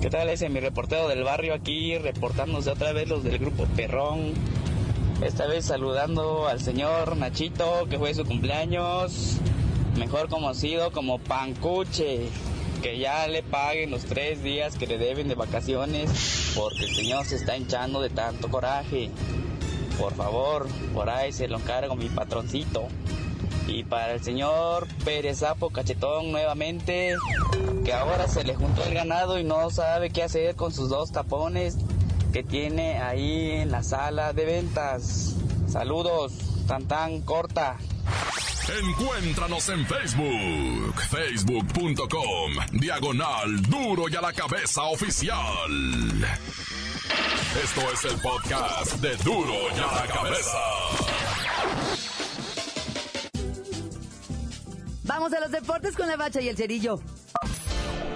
¿Qué 0.00 0.10
tal 0.10 0.28
ese 0.28 0.48
mi 0.48 0.60
reportero 0.60 1.08
del 1.08 1.24
barrio 1.24 1.54
aquí 1.54 1.98
reportándose 1.98 2.70
otra 2.70 2.92
vez 2.92 3.08
los 3.08 3.24
del 3.24 3.38
grupo 3.38 3.66
Perrón? 3.76 4.34
Esta 5.22 5.46
vez 5.46 5.64
saludando 5.64 6.46
al 6.46 6.60
señor 6.60 7.16
Nachito 7.16 7.86
que 7.88 7.98
fue 7.98 8.12
su 8.12 8.26
cumpleaños, 8.26 9.38
mejor 9.96 10.28
conocido 10.28 10.92
como 10.92 11.18
Pancuche, 11.18 12.28
que 12.82 12.98
ya 12.98 13.26
le 13.26 13.42
paguen 13.42 13.90
los 13.90 14.04
tres 14.04 14.42
días 14.42 14.76
que 14.76 14.86
le 14.86 14.98
deben 14.98 15.28
de 15.28 15.34
vacaciones 15.34 16.52
porque 16.54 16.84
el 16.84 16.94
señor 16.94 17.24
se 17.24 17.36
está 17.36 17.56
hinchando 17.56 18.02
de 18.02 18.10
tanto 18.10 18.48
coraje. 18.48 19.10
Por 19.98 20.12
favor, 20.12 20.68
por 20.92 21.08
ahí 21.08 21.32
se 21.32 21.48
lo 21.48 21.58
encargo 21.58 21.96
mi 21.96 22.10
patroncito. 22.10 22.86
Y 23.66 23.84
para 23.84 24.12
el 24.12 24.22
señor 24.22 24.86
Pérez 25.02 25.38
Sapo 25.38 25.70
Cachetón 25.70 26.30
nuevamente, 26.30 27.14
que 27.84 27.92
ahora 27.94 28.28
se 28.28 28.44
le 28.44 28.54
juntó 28.54 28.84
el 28.84 28.92
ganado 28.92 29.38
y 29.38 29.44
no 29.44 29.70
sabe 29.70 30.10
qué 30.10 30.22
hacer 30.22 30.54
con 30.56 30.72
sus 30.72 30.90
dos 30.90 31.10
tapones 31.10 31.78
que 32.36 32.42
tiene 32.42 32.98
ahí 32.98 33.52
en 33.62 33.70
la 33.70 33.82
sala 33.82 34.34
de 34.34 34.44
ventas. 34.44 35.36
Saludos, 35.70 36.34
tan 36.68 36.86
tan 36.86 37.22
corta. 37.22 37.78
Encuéntranos 38.78 39.66
en 39.70 39.86
Facebook, 39.86 41.00
facebook.com, 41.08 42.52
diagonal 42.72 43.62
duro 43.62 44.10
y 44.10 44.16
a 44.16 44.20
la 44.20 44.34
cabeza 44.34 44.82
oficial. 44.82 45.40
Esto 47.64 47.80
es 47.90 48.04
el 48.04 48.20
podcast 48.20 48.92
de 48.96 49.16
duro 49.16 49.54
y 49.74 49.78
a 49.78 50.02
la 50.02 50.06
cabeza. 50.06 50.58
Vamos 55.04 55.32
a 55.32 55.40
los 55.40 55.50
deportes 55.50 55.96
con 55.96 56.06
la 56.06 56.16
bacha 56.16 56.42
y 56.42 56.50
el 56.50 56.56
cerillo. 56.58 57.00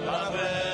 ¡La 0.05 0.70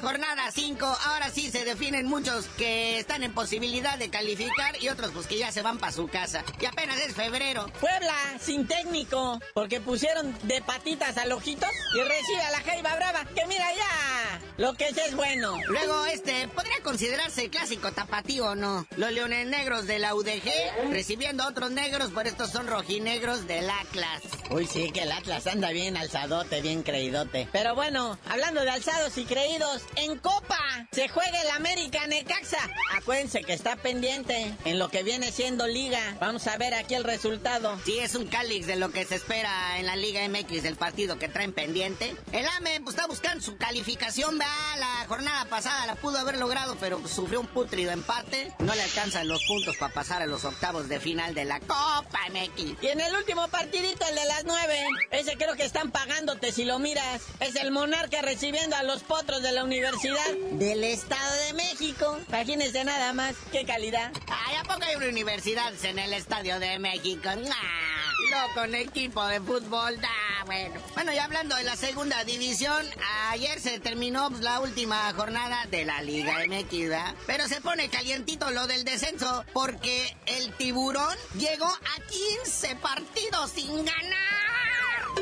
Jornada 0.00 0.50
5. 0.52 0.84
Ahora 0.84 1.30
sí 1.30 1.50
se 1.50 1.64
definen 1.64 2.06
muchos 2.06 2.46
que 2.58 2.98
están 2.98 3.22
en 3.22 3.32
posibilidad 3.32 3.98
de 3.98 4.10
calificar 4.10 4.80
y 4.80 4.88
otros 4.88 5.10
pues 5.12 5.26
que 5.26 5.38
ya 5.38 5.50
se 5.52 5.62
van 5.62 5.78
para 5.78 5.92
su 5.92 6.08
casa. 6.08 6.44
Y 6.60 6.66
apenas 6.66 6.98
es 7.00 7.14
febrero. 7.14 7.66
Puebla, 7.80 8.14
sin 8.40 8.66
técnico, 8.66 9.40
porque 9.54 9.80
pusieron 9.80 10.36
de 10.42 10.60
patitas 10.60 11.16
al 11.16 11.32
ojito 11.32 11.66
y 11.94 12.00
recibe 12.02 12.42
a 12.42 12.50
la 12.50 12.60
Jaiba 12.60 12.94
Brava, 12.96 13.24
que 13.34 13.46
mira 13.46 13.66
ya, 13.74 14.40
lo 14.58 14.74
que 14.74 14.88
es 14.88 14.98
es 14.98 15.14
bueno. 15.16 15.58
Luego, 15.68 16.04
este, 16.06 16.48
podría 16.48 16.82
considerarse 16.82 17.48
clásico 17.48 17.92
tapatío 17.92 18.50
o 18.50 18.54
no. 18.54 18.86
Los 18.96 19.12
leones 19.12 19.46
negros 19.46 19.86
de 19.86 19.98
la 19.98 20.14
UDG 20.14 20.90
recibiendo 20.90 21.44
a 21.44 21.48
otros 21.48 21.70
negros, 21.70 22.10
por 22.10 22.26
estos 22.26 22.50
son 22.50 22.66
rojinegros 22.66 23.46
del 23.46 23.70
Atlas. 23.70 24.22
Uy, 24.50 24.66
sí, 24.66 24.90
que 24.90 25.02
el 25.02 25.12
Atlas 25.12 25.46
anda 25.46 25.70
bien 25.70 25.96
alzadote, 25.96 26.60
bien 26.60 26.82
creídote. 26.82 27.48
Pero 27.52 27.74
bueno, 27.74 28.18
hablando 28.28 28.62
de 28.62 28.70
alzados 28.70 29.16
y 29.16 29.24
creídos, 29.24 29.69
En 29.94 30.18
Copa 30.18 30.58
se 30.90 31.08
juega 31.08 31.40
el 31.42 31.50
América 31.50 32.04
Necaxa. 32.08 32.58
Acuérdense 32.96 33.42
que 33.42 33.52
está 33.52 33.76
pendiente 33.76 34.52
en 34.64 34.80
lo 34.80 34.88
que 34.88 35.04
viene 35.04 35.30
siendo 35.30 35.68
Liga. 35.68 36.16
Vamos 36.18 36.48
a 36.48 36.56
ver 36.56 36.74
aquí 36.74 36.94
el 36.94 37.04
resultado. 37.04 37.78
Sí, 37.84 38.00
es 38.00 38.16
un 38.16 38.26
cálix 38.26 38.66
de 38.66 38.74
lo 38.74 38.90
que 38.90 39.04
se 39.04 39.14
espera 39.14 39.78
en 39.78 39.86
la 39.86 39.94
Liga 39.94 40.28
MX 40.28 40.64
del 40.64 40.74
partido 40.74 41.20
que 41.20 41.28
traen 41.28 41.52
pendiente. 41.52 42.16
El 42.32 42.48
AME 42.48 42.80
pues, 42.80 42.96
está 42.96 43.06
buscando 43.06 43.44
su 43.44 43.56
calificación, 43.58 44.38
vea, 44.38 44.76
la 44.78 45.06
jornada 45.06 45.44
pasada 45.44 45.86
la 45.86 45.94
pudo 45.94 46.18
haber 46.18 46.38
logrado, 46.38 46.76
pero 46.80 46.98
pues, 46.98 47.12
sufrió 47.12 47.40
un 47.40 47.46
putrido 47.46 47.92
empate. 47.92 48.52
No 48.58 48.74
le 48.74 48.82
alcanzan 48.82 49.28
los 49.28 49.44
puntos 49.44 49.76
para 49.76 49.94
pasar 49.94 50.20
a 50.20 50.26
los 50.26 50.44
octavos 50.44 50.88
de 50.88 50.98
final 50.98 51.32
de 51.32 51.44
la 51.44 51.60
Copa 51.60 52.18
MX. 52.28 52.82
Y 52.82 52.88
en 52.88 53.00
el 53.00 53.14
último 53.14 53.46
partidito, 53.48 54.04
el 54.08 54.16
de 54.16 54.24
las 54.24 54.44
nueve, 54.44 54.84
ese 55.12 55.36
creo 55.36 55.54
que 55.54 55.64
están 55.64 55.92
pagándote 55.92 56.50
si 56.50 56.64
lo 56.64 56.80
miras. 56.80 57.22
Es 57.38 57.54
el 57.54 57.70
Monarca 57.70 58.20
recibiendo 58.20 58.74
a 58.74 58.82
los 58.82 59.04
potros 59.04 59.42
de 59.42 59.52
la 59.52 59.59
Universidad 59.64 60.32
del 60.52 60.84
Estado 60.84 61.34
de 61.46 61.52
México. 61.54 62.18
Imagínense 62.28 62.84
nada 62.84 63.12
más, 63.12 63.34
qué 63.52 63.64
calidad. 63.64 64.12
Ay, 64.28 64.56
¿a 64.56 64.64
poco 64.64 64.84
hay 64.84 64.96
una 64.96 65.08
universidad 65.08 65.72
en 65.84 65.98
el 65.98 66.12
Estadio 66.12 66.58
de 66.58 66.78
México? 66.78 67.30
Luego 67.34 68.54
con 68.54 68.74
equipo 68.74 69.24
de 69.26 69.40
fútbol, 69.40 69.98
¡ah! 70.02 70.44
bueno. 70.46 70.80
Bueno, 70.94 71.12
y 71.12 71.18
hablando 71.18 71.56
de 71.56 71.64
la 71.64 71.76
segunda 71.76 72.22
división, 72.24 72.86
ayer 73.30 73.60
se 73.60 73.80
terminó 73.80 74.30
pues, 74.30 74.42
la 74.42 74.60
última 74.60 75.12
jornada 75.14 75.66
de 75.70 75.84
la 75.84 76.02
Liga 76.02 76.38
MX, 76.46 76.88
¿verdad? 76.88 77.14
Pero 77.26 77.48
se 77.48 77.60
pone 77.60 77.88
calientito 77.88 78.50
lo 78.50 78.66
del 78.66 78.84
descenso 78.84 79.44
porque 79.52 80.16
el 80.26 80.52
tiburón 80.54 81.16
llegó 81.38 81.66
a 81.66 82.00
15 82.44 82.76
partidos 82.76 83.50
sin 83.50 83.84
ganar. 83.84 84.39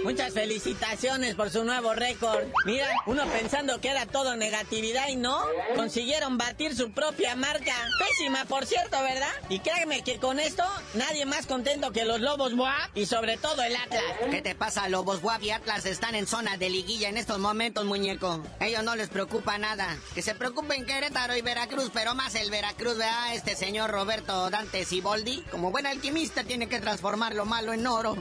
Muchas 0.04 0.32
felicitaciones 0.32 1.34
por 1.34 1.50
su 1.50 1.64
nuevo 1.64 1.92
récord. 1.92 2.44
Mira, 2.64 2.86
uno 3.06 3.26
pensando 3.26 3.80
que 3.80 3.88
era 3.88 4.06
todo 4.06 4.36
negatividad 4.36 5.08
y 5.08 5.16
no, 5.16 5.38
consiguieron 5.76 6.38
batir 6.38 6.74
su 6.74 6.92
propia 6.92 7.36
marca. 7.36 7.74
Pésima, 7.98 8.44
por 8.44 8.64
cierto, 8.64 8.96
¿verdad? 9.02 9.32
Y 9.48 9.58
créeme 9.58 10.02
que 10.02 10.18
con 10.18 10.40
esto 10.40 10.64
nadie 10.94 11.26
más 11.26 11.46
contento 11.46 11.90
que 11.92 12.04
los 12.04 12.20
Lobos 12.20 12.54
WAP 12.54 12.96
y 12.96 13.06
sobre 13.06 13.36
todo 13.36 13.62
el 13.62 13.74
Atlas. 13.76 14.02
¿Qué 14.30 14.40
te 14.40 14.54
pasa? 14.54 14.88
Lobos 14.88 15.22
WAP 15.22 15.42
y 15.42 15.50
Atlas 15.50 15.84
están 15.84 16.14
en 16.14 16.26
zona 16.26 16.56
de 16.56 16.70
liguilla 16.70 17.08
en 17.08 17.16
estos 17.16 17.38
momentos, 17.38 17.84
muñeco. 17.84 18.42
Ellos 18.60 18.82
no 18.84 18.96
les 18.96 19.08
preocupa 19.08 19.58
nada. 19.58 19.96
Que 20.14 20.22
se 20.22 20.34
preocupen 20.34 20.86
Querétaro 20.86 21.36
y 21.36 21.42
Veracruz, 21.42 21.90
pero 21.92 22.14
más 22.14 22.34
el 22.34 22.50
Veracruz, 22.50 22.96
¿verdad? 22.96 23.34
Este 23.34 23.56
señor 23.56 23.90
Roberto 23.90 24.48
Dante 24.50 24.84
Siboldi, 24.84 25.42
como 25.50 25.70
buen 25.70 25.86
alquimista, 25.86 26.44
tiene 26.44 26.68
que 26.68 26.80
transformar 26.80 27.34
lo 27.34 27.44
malo 27.44 27.72
en 27.72 27.86
oro. 27.86 28.16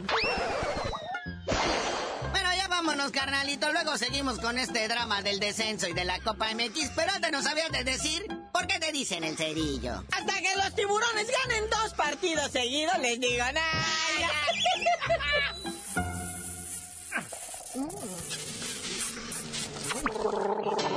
Bueno, 2.32 2.50
ya 2.56 2.68
vámonos, 2.68 3.12
carnalito. 3.12 3.72
Luego 3.72 3.98
seguimos 3.98 4.40
con 4.40 4.58
este 4.58 4.88
drama 4.88 5.22
del 5.22 5.40
descenso 5.40 5.88
y 5.88 5.94
de 5.94 6.06
la 6.06 6.20
Copa 6.20 6.54
MX. 6.54 6.92
Pero 6.96 7.12
antes 7.12 7.32
nos 7.32 7.44
sabías 7.44 7.72
de 7.72 7.84
decir 7.84 8.28
por 8.52 8.68
qué 8.68 8.80
te 8.80 8.92
dicen 8.92 9.24
el 9.24 9.38
cerillo. 9.38 10.04
Hasta 10.12 10.34
que 10.40 10.56
los 10.56 10.76
tiburones 10.76 11.28
ganen 11.44 11.70
dos 11.70 11.94
partidos 11.94 12.52
seguidos, 12.52 12.98
les 13.00 13.20
digo 13.20 13.46
nada. 13.54 13.72